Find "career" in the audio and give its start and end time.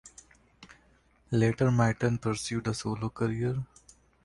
3.09-3.63